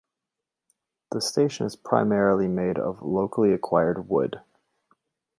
The 1.11 1.21
station 1.21 1.67
is 1.67 1.75
primarily 1.75 2.47
made 2.47 2.79
of 2.79 3.03
locally 3.03 3.53
acquired 3.53 4.09
wood. 4.09 4.41